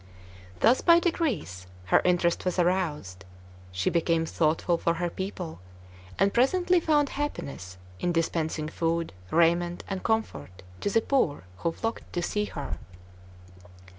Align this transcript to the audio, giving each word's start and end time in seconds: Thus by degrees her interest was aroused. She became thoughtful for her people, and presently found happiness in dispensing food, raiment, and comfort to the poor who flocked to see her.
Thus 0.61 0.81
by 0.81 0.99
degrees 0.99 1.67
her 1.85 2.01
interest 2.03 2.43
was 2.43 2.57
aroused. 2.57 3.23
She 3.71 3.91
became 3.91 4.25
thoughtful 4.25 4.79
for 4.79 4.95
her 4.95 5.11
people, 5.11 5.59
and 6.17 6.33
presently 6.33 6.79
found 6.79 7.09
happiness 7.09 7.77
in 7.99 8.11
dispensing 8.11 8.67
food, 8.67 9.13
raiment, 9.29 9.83
and 9.87 10.01
comfort 10.01 10.63
to 10.79 10.89
the 10.89 11.01
poor 11.01 11.43
who 11.57 11.71
flocked 11.71 12.11
to 12.13 12.23
see 12.23 12.45
her. 12.45 12.79